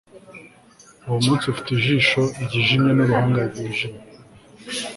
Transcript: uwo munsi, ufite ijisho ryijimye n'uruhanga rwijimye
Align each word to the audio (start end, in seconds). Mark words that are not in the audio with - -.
uwo 1.07 1.19
munsi, 1.25 1.45
ufite 1.47 1.69
ijisho 1.77 2.21
ryijimye 2.43 2.91
n'uruhanga 2.93 3.41
rwijimye 3.49 4.01